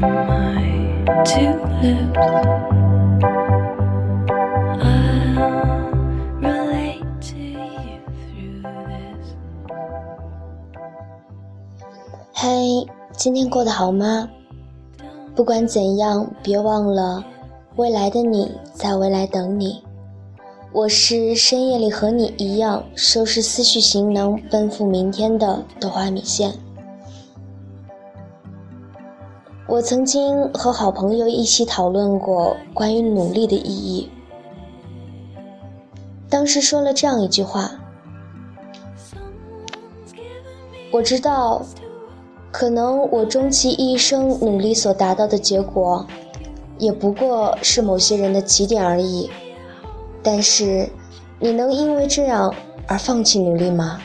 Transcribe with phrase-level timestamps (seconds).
[0.00, 0.62] my
[1.24, 2.18] two lips.
[4.80, 5.90] I'll
[6.40, 9.34] relate to you through this.
[12.32, 14.28] 嘿，今天过得好吗？
[15.34, 17.24] 不管怎样，别忘了，
[17.76, 19.82] 未来的你在未来等你。
[20.72, 26.52] 我是深夜里和你一样收拾思绪行囊奔赴明天的豆花米线。
[29.68, 34.10] 我曾经和好朋友一起讨论过关于努力的意义，
[36.30, 37.72] 当时说了这样一句话：
[40.90, 41.60] 我知道，
[42.50, 46.06] 可能我终其一生努力所达到的结果，
[46.78, 49.28] 也不过是某些人的起点而已。
[50.22, 50.88] 但是，
[51.38, 52.54] 你能因为这样
[52.86, 54.00] 而放弃努力吗？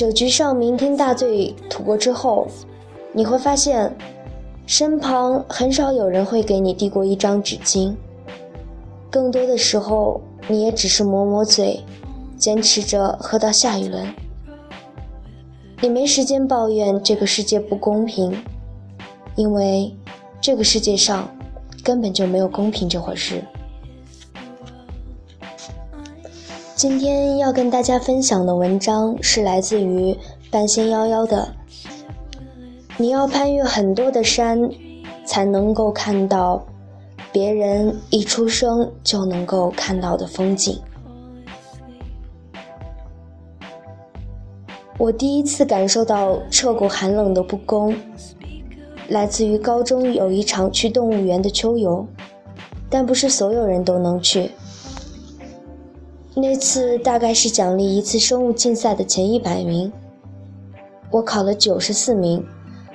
[0.00, 2.48] 酒局上酩酊大醉吐过之后，
[3.12, 3.94] 你会发现，
[4.64, 7.94] 身旁很少有人会给你递过一张纸巾，
[9.10, 11.80] 更多的时候，你也只是抹抹嘴，
[12.38, 14.06] 坚持着喝到下一轮。
[15.82, 18.34] 你没时间抱怨这个世界不公平。
[19.36, 19.94] 因为
[20.40, 21.28] 这个世界上
[21.84, 23.44] 根本就没有公平这回事。
[26.80, 30.16] 今天要跟大家分享的文章是来自于
[30.50, 31.46] 半仙夭夭的。
[32.96, 34.58] 你要攀越很多的山，
[35.26, 36.64] 才能够看到
[37.30, 40.80] 别人一出生就能够看到的风景。
[44.96, 47.94] 我第一次感受到彻骨寒冷的不公。
[49.08, 52.06] 来自于高中有一场去动物园的秋游，
[52.88, 54.52] 但不是所有人都能去。
[56.34, 59.92] 那次大概是奖励一次生物竞赛的前一百名，
[61.10, 62.44] 我考了九十四名，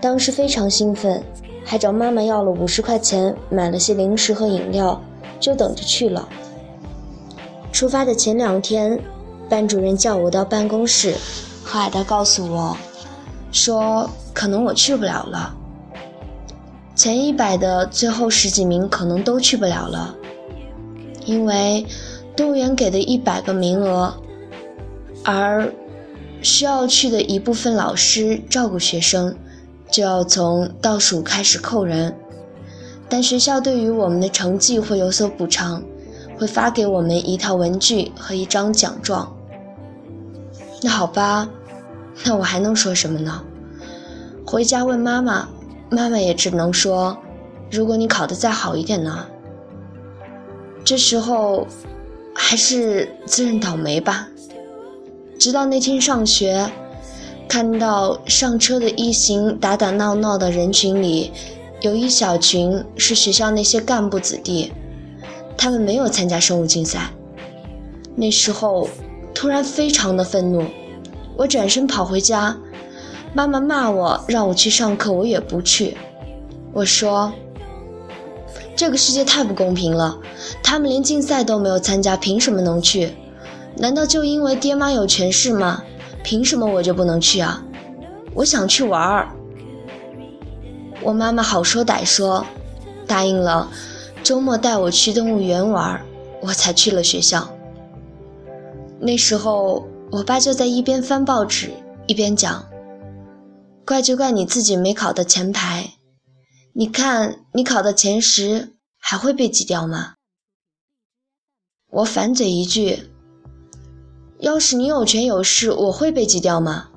[0.00, 1.22] 当时非常兴奋，
[1.62, 5.00] 还找妈妈要了五十块钱买了些零食和饮料，
[5.38, 6.26] 就等着去了。
[7.70, 8.98] 出发的前两天，
[9.48, 11.14] 班主任叫我到办公室，
[11.62, 12.74] 和蔼地告诉我，
[13.52, 15.54] 说可能我去不了了。
[16.94, 20.16] 前一百的最后十几名可能都去不了了，
[21.26, 21.86] 因为
[22.38, 24.14] 动物园给的一百个名额，
[25.24, 25.72] 而
[26.40, 29.34] 需要去的一部分老师照顾学生，
[29.90, 32.16] 就要从倒数开始扣人。
[33.08, 35.82] 但学校对于我们的成绩会有所补偿，
[36.38, 39.34] 会发给我们一套文具和一张奖状。
[40.80, 41.50] 那好吧，
[42.24, 43.42] 那我还能说什么呢？
[44.46, 45.48] 回家问妈妈。
[45.90, 47.16] 妈妈也只能说
[47.72, 49.26] ：“如果你考得再好一点呢？”
[50.84, 51.66] 这时候，
[52.40, 54.28] 还是自认倒霉吧。
[55.40, 56.70] 直到那天上学，
[57.48, 61.32] 看到上车的一行打打闹闹的人群里，
[61.80, 64.72] 有一小群是学校那些干部子弟，
[65.56, 67.10] 他们没有参加生物竞赛。
[68.14, 68.88] 那时候，
[69.34, 70.64] 突然非常的愤怒，
[71.36, 72.56] 我转身跑回家。
[73.34, 75.96] 妈妈骂我，让我去上课，我也不去。
[76.72, 77.32] 我说
[78.78, 80.16] ：“这个世界太不公平了，
[80.62, 83.12] 他们连竞赛都没有参加，凭什么能去？
[83.76, 85.82] 难道就因为爹妈有权势吗？
[86.22, 87.60] 凭什么我就不能去啊？
[88.34, 89.28] 我想去玩儿。”
[91.02, 92.46] 我妈妈好说歹说，
[93.04, 93.68] 答应了
[94.22, 96.00] 周末带我去动物园玩，
[96.40, 97.48] 我才去了学校。
[99.00, 101.72] 那时候，我爸就在一边翻报纸，
[102.06, 102.64] 一边讲。
[103.84, 105.94] 怪就怪你自己没考到前排，
[106.74, 110.14] 你看你考到前十还会被挤掉吗？
[111.90, 113.10] 我反嘴一句：
[114.38, 116.90] 要是你有权有势，我会被挤掉吗？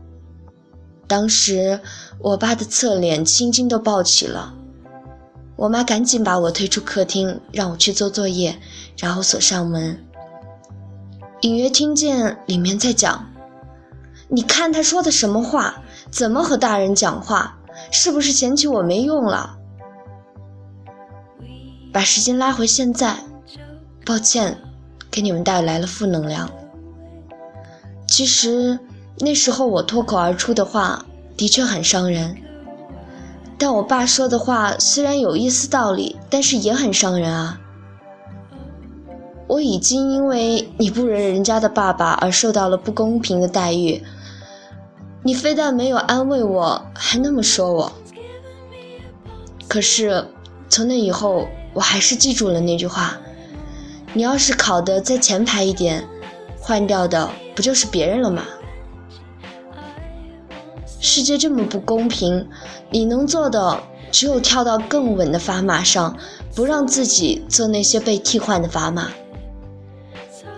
[1.08, 1.80] 当时
[2.20, 4.54] 我爸的侧脸青筋都暴起了，
[5.56, 8.60] 我妈赶紧把我推出客厅，让我去做作业，
[8.98, 10.06] 然后锁上门。
[11.42, 13.34] 隐约听见里面在讲：
[14.28, 15.82] 你看他说的什么话？
[16.12, 17.58] 怎么和大人讲话？
[17.90, 19.58] 是不是嫌弃我没用了？
[21.92, 23.18] 把时间拉回现在，
[24.06, 24.58] 抱歉，
[25.10, 26.50] 给你们带来了负能量。
[28.08, 28.80] 其实
[29.20, 31.06] 那时候我脱口而出的话
[31.38, 32.38] 的确很伤人，
[33.58, 37.60] 但我爸说的话虽然有一丝道理，但是也很伤人啊。
[39.48, 44.02] 我已经因为你不认人家的爸爸而受到了不公平的待遇。
[45.24, 47.92] 你非但没有安慰我，还那么说我。
[49.68, 50.26] 可是
[50.70, 53.18] 从那以后，我还是记住了那句话：
[54.14, 56.08] 你要是考得再前排一点，
[56.60, 58.44] 换掉的不就是别人了吗？
[61.00, 62.48] 世界这么不公平，
[62.90, 63.82] 你能做的
[64.12, 66.18] 只有跳到更稳的砝码上，
[66.54, 69.10] 不让自己做那些被替换的砝码。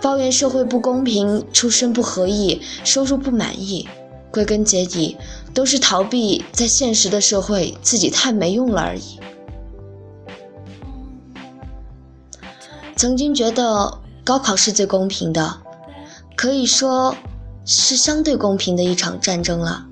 [0.02, 3.88] 抱怨社会不公平，出身不合意，收入不满意，
[4.32, 5.16] 归根结底
[5.54, 9.20] 都是逃避在现实的社会自己太没用了而已。
[13.04, 15.58] 曾经觉得高考是最公平的，
[16.38, 17.14] 可以说
[17.66, 19.86] 是相对公平的一场战争了。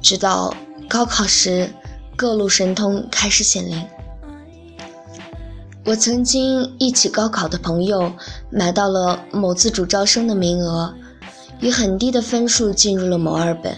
[0.00, 0.54] 直到
[0.88, 1.68] 高考时，
[2.14, 3.84] 各路神通开始显灵。
[5.84, 8.12] 我曾经一起高考的朋友
[8.50, 10.94] 买到了某自主招生的名额，
[11.58, 13.76] 以很低的分数进入了某二本。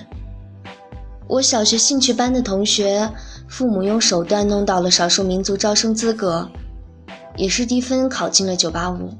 [1.28, 3.11] 我小学兴趣班的同学，
[3.49, 6.50] 父母用手段弄到了少数民族招生资格，
[7.37, 9.11] 也是低分考进了985。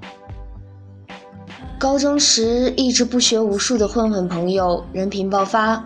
[1.79, 5.85] 高中时一直不学无术的混混朋友，人品爆发。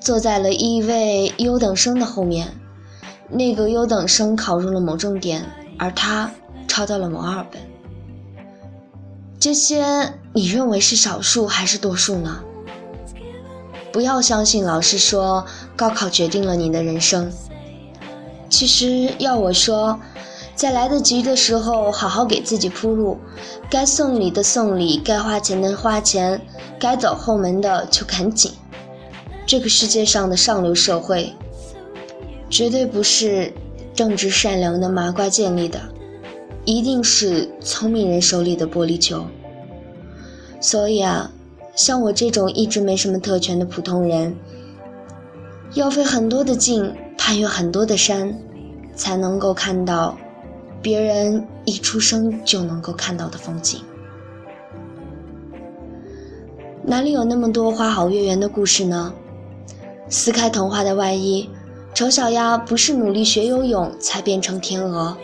[0.00, 2.48] 坐在了一位优等生的后面，
[3.28, 5.46] 那个优等生考入了某重点，
[5.78, 6.28] 而他
[6.66, 7.60] 抄到了某二本。
[9.38, 12.42] 这些你认为是少数还是多数呢？
[13.92, 15.46] 不要相信老师说
[15.76, 17.30] 高考决定了你的人生。
[18.48, 20.00] 其实要我说，
[20.54, 23.18] 在来得及的时候好好给自己铺路，
[23.68, 26.40] 该送礼的送礼，该花钱的花钱，
[26.78, 28.52] 该走后门的就赶紧。
[29.44, 31.32] 这个世界上的上流社会，
[32.48, 33.52] 绝对不是
[33.92, 35.80] 正直善良的麻瓜建立的，
[36.64, 39.26] 一定是聪明人手里的玻璃球。
[40.60, 41.32] 所以啊，
[41.74, 44.36] 像我这种一直没什么特权的普通人，
[45.74, 48.38] 要费很多的劲，攀越很多的山，
[48.94, 50.16] 才能够看到
[50.82, 53.80] 别人一出生就能够看到的风景。
[56.84, 59.14] 哪里有那么多花好月圆的故事呢？
[60.08, 61.48] 撕开童话的外衣，
[61.94, 65.16] 丑小鸭不是努力学游泳才变成天鹅，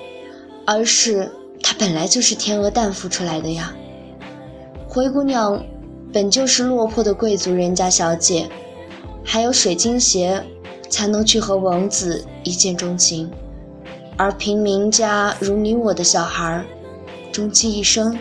[0.65, 1.31] 而是
[1.61, 3.75] 它本来就是天鹅蛋孵出来的呀。
[4.89, 5.63] 灰姑娘
[6.13, 8.49] 本就是落魄的贵族人家小姐，
[9.25, 10.43] 还有水晶鞋
[10.89, 13.31] 才能去和王子一见钟情，
[14.19, 16.65] 而平民家如你我的小孩，
[17.31, 18.19] 终其一生，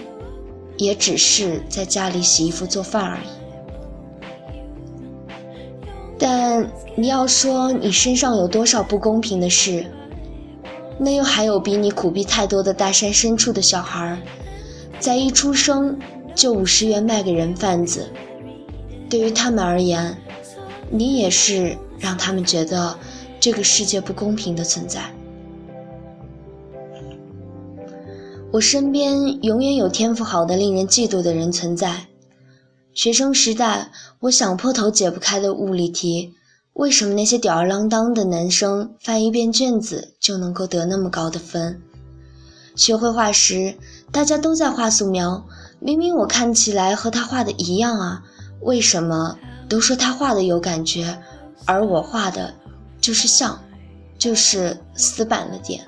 [0.77, 3.27] 也只是在家里洗衣服做饭而已。
[6.19, 9.87] 但你要说你身上有多少不公平的事，
[10.99, 14.21] 那又还有比你苦逼太多的大山深处的小孩，
[14.99, 15.97] 在一出生
[16.35, 18.07] 就五十元卖给人贩子。
[19.09, 20.15] 对于他们而言，
[20.91, 22.95] 你也是让他们觉得
[23.39, 25.01] 这个世界不公平的存在。
[28.57, 32.07] 我身边永远有天赋好的、令人嫉妒的人存在。
[32.91, 36.33] 学生时代，我想破头解不开的物理题，
[36.73, 41.79] 为什么那些吊儿郎当的男生翻一遍卷子就能够得那么高的分？
[42.75, 43.75] 学绘画时，
[44.11, 45.45] 大家都在画素描，
[45.79, 48.23] 明明我看起来和他画的一样啊，
[48.61, 49.37] 为什么
[49.69, 51.15] 都说他画的有感觉，
[51.65, 52.55] 而我画的
[52.99, 53.61] 就是像，
[54.17, 55.85] 就是死板了点？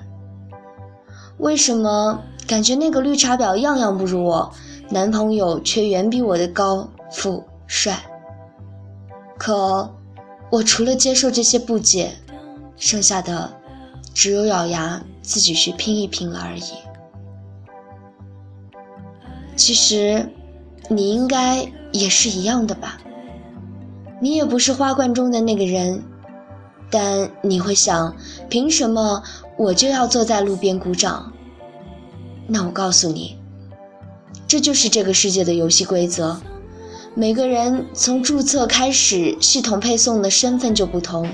[1.38, 4.52] 为什么感觉那个绿茶婊样样不如我，
[4.88, 6.88] 男朋友却远比我的高？
[7.12, 7.98] 富帅，
[9.38, 9.92] 可
[10.50, 12.12] 我除了接受这些不解，
[12.76, 13.52] 剩下的
[14.14, 16.62] 只有咬牙自己去拼一拼了而已。
[19.56, 20.28] 其实
[20.88, 22.98] 你应该也是一样的吧？
[24.20, 26.02] 你也不是花冠中的那个人，
[26.90, 28.14] 但你会想，
[28.48, 29.22] 凭什么
[29.56, 31.32] 我就要坐在路边鼓掌？
[32.52, 33.36] 那我告诉你，
[34.48, 36.40] 这就是这个世界的游戏规则。
[37.14, 41.30] 每个人从注册开始，系统配送的身份就不同。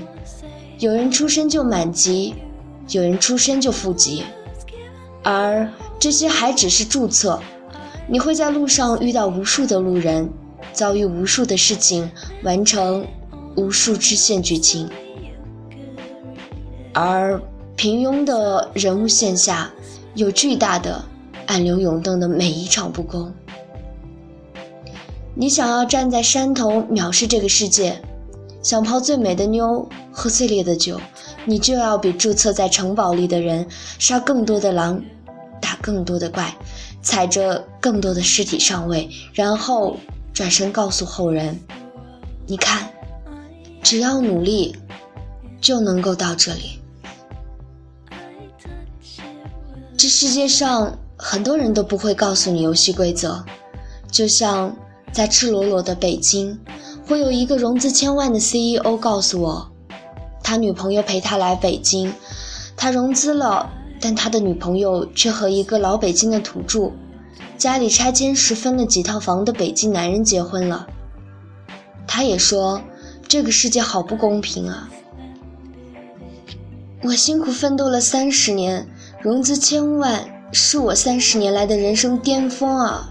[0.77, 2.35] 有人出生就满级，
[2.89, 4.25] 有人出生就负级，
[5.23, 7.39] 而这些还只是注册。
[8.07, 10.29] 你会在路上遇到无数的路人，
[10.71, 12.11] 遭遇无数的事情，
[12.43, 13.03] 完成
[13.55, 14.87] 无数支线剧情。
[16.93, 17.41] 而
[17.75, 19.71] 平庸的人物线下，
[20.17, 21.05] 有巨大的
[21.45, 23.31] 暗流涌动的每一场不公。
[25.35, 28.01] 你想要站在山头藐视这个世界，
[28.63, 30.99] 想泡最美的妞，喝最烈的酒，
[31.45, 33.67] 你就要比注册在城堡里的人
[33.99, 34.99] 杀更多的狼，
[35.61, 36.51] 打更多的怪，
[37.03, 39.97] 踩着更多的尸体上位，然后
[40.33, 41.59] 转身告诉后人
[42.47, 42.89] ：“你看，
[43.83, 44.75] 只要努力，
[45.61, 46.76] 就能够到这里。”
[50.07, 53.43] 世界上很多人都不会告诉你游戏规则，
[54.11, 54.75] 就像。
[55.13, 56.59] 在赤裸裸的北京，
[57.07, 59.71] 会有一个融资千万的 CEO 告诉我，
[60.43, 62.13] 他女朋友陪他来北京，
[62.75, 63.71] 他融资了，
[64.01, 66.91] 但他的女朋友却和一个老北京的土著，
[67.57, 70.85] 家里拆迁时分了几套房的北京男人结婚了。
[72.05, 72.81] 他也说，
[73.27, 74.89] 这个世界好不公平啊！
[77.01, 78.87] 我辛苦奋斗了三十年，
[79.19, 83.09] 融资千万，是我三十年来的人生巅峰啊！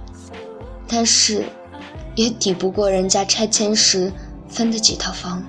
[0.86, 1.44] 但是，
[2.14, 4.12] 也抵不过人家拆迁时
[4.48, 5.42] 分的几套房。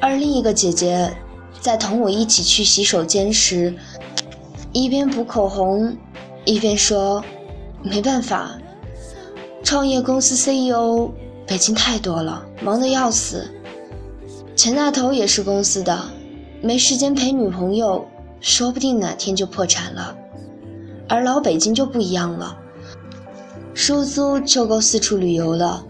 [0.00, 1.14] 而另一个姐姐，
[1.60, 3.74] 在同我一起去洗手间时，
[4.72, 5.94] 一边补口红，
[6.46, 7.22] 一边说
[7.84, 8.58] ：“没办法，
[9.62, 11.10] 创业公司 CEO，
[11.46, 13.48] 北京太多了，忙得要死。”
[14.56, 16.10] 钱大头也是公司的，
[16.64, 18.06] 没时间陪女朋友，
[18.40, 20.16] 说不定哪天就破产了。
[21.08, 22.56] 而老北京就不一样了，
[23.74, 25.84] 收租就够四处旅游了，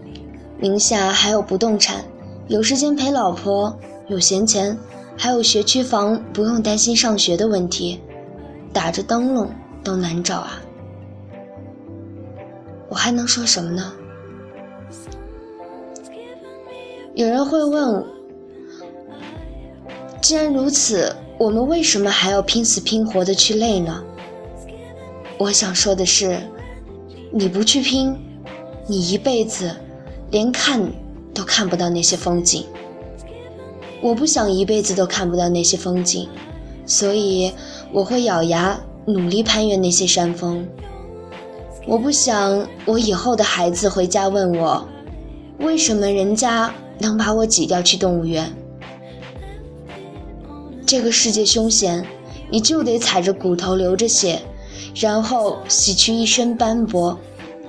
[0.57, 2.03] 名下还有不动产，
[2.47, 3.77] 有时间陪老婆，
[4.07, 4.75] 有闲钱，
[5.15, 8.01] 还有学区房，不用担心上学的问题，
[8.73, 9.51] 打着灯笼
[9.83, 10.59] 都难找啊！
[12.89, 13.93] 我还能说什么呢？
[17.13, 18.03] 有人会问。
[20.23, 24.01] 既然如此，我们为什么还要拼死拼活的去累呢？
[25.37, 26.39] 我想说的是，
[27.29, 28.17] 你不去拼，
[28.87, 29.75] 你一辈子
[30.31, 30.81] 连看
[31.33, 32.65] 都看不到那些风景。
[34.01, 36.29] 我不想一辈子都看不到那些风景，
[36.85, 37.51] 所以
[37.91, 40.65] 我会咬牙努力攀越那些山峰。
[41.85, 44.87] 我不想我以后的孩子回家问我，
[45.59, 48.49] 为什么人家能把我挤掉去动物园。
[50.95, 52.05] 这个世界凶险，
[52.51, 54.39] 你就得踩着骨头流着血，
[54.93, 57.17] 然后洗去一身斑驳，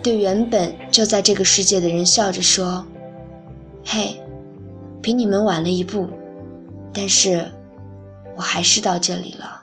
[0.02, 2.85] 对原本就在这个世界的人笑着说
[3.83, 4.21] ：“嘿，
[5.00, 6.07] 比你们晚了一步，
[6.93, 7.50] 但是
[8.37, 9.62] 我还是到这里了。”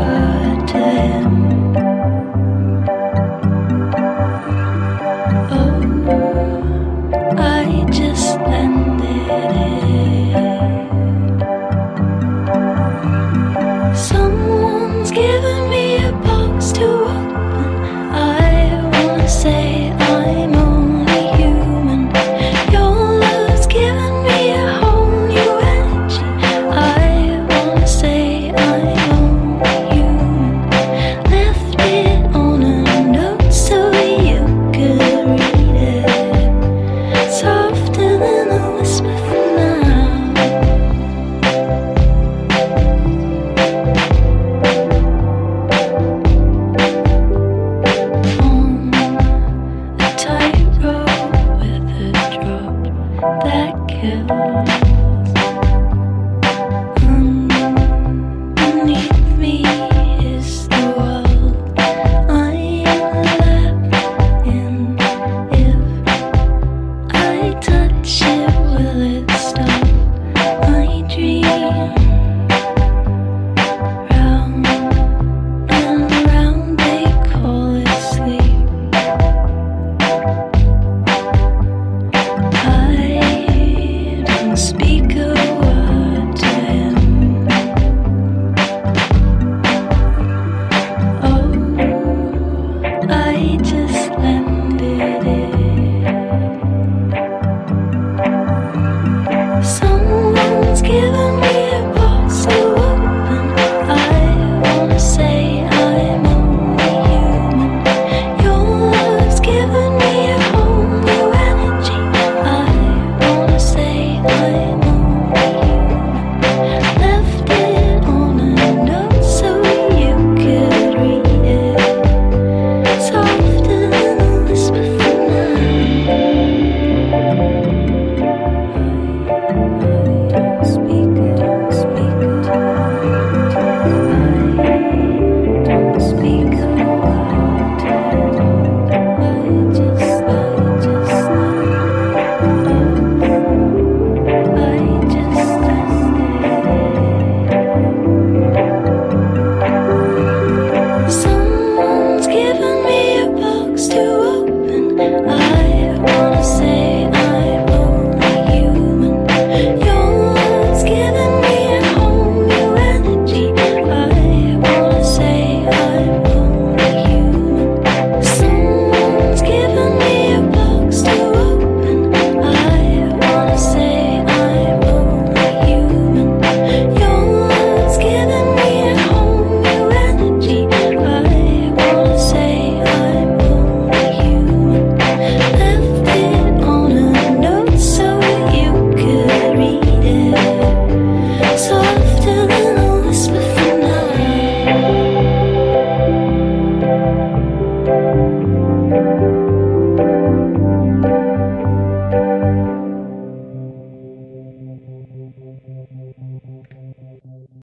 [54.01, 54.80] him.